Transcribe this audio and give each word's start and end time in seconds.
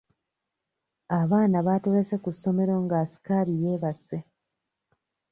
Abaana 1.19 1.57
baatolose 1.67 2.15
ku 2.23 2.29
ssomero 2.35 2.75
nga 2.83 2.95
asikaali 3.03 3.53
yeebase. 3.61 4.17